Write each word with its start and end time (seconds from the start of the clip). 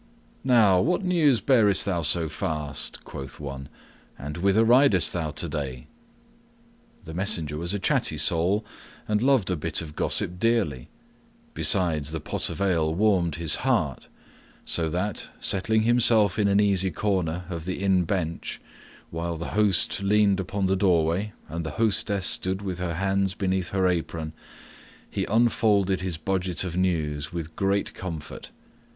"Now 0.43 0.81
what 0.81 1.03
news 1.05 1.41
bearest 1.41 1.85
thou 1.85 2.01
so 2.01 2.27
fast?" 2.27 3.03
quoth 3.03 3.39
one, 3.39 3.69
"and 4.17 4.35
whither 4.35 4.63
ridest 4.65 5.13
thou 5.13 5.29
today?" 5.29 5.85
The 7.05 7.13
messenger 7.13 7.55
was 7.59 7.75
a 7.75 7.77
chatty 7.77 8.17
soul 8.17 8.65
and 9.07 9.21
loved 9.21 9.51
a 9.51 9.55
bit 9.55 9.79
of 9.79 9.95
gossip 9.95 10.39
dearly; 10.39 10.87
besides, 11.53 12.11
the 12.11 12.19
pot 12.19 12.49
of 12.49 12.59
ale 12.59 12.95
warmed 12.95 13.35
his 13.35 13.57
heart; 13.57 14.07
so 14.65 14.89
that, 14.89 15.27
settling 15.39 15.83
himself 15.83 16.39
in 16.39 16.47
an 16.47 16.59
easy 16.59 16.89
corner 16.89 17.45
of 17.47 17.65
the 17.65 17.83
inn 17.83 18.03
bench, 18.03 18.59
while 19.11 19.37
the 19.37 19.49
host 19.49 20.01
leaned 20.01 20.39
upon 20.39 20.65
the 20.65 20.75
doorway 20.75 21.31
and 21.47 21.63
the 21.63 21.77
hostess 21.77 22.25
stood 22.25 22.63
with 22.63 22.79
her 22.79 22.95
hands 22.95 23.35
beneath 23.35 23.69
her 23.69 23.87
apron, 23.87 24.33
he 25.07 25.25
unfolded 25.25 26.01
his 26.01 26.17
budget 26.17 26.63
of 26.63 26.75
news 26.75 27.31
with 27.31 27.55
great 27.55 27.93
comfort. 27.93 28.49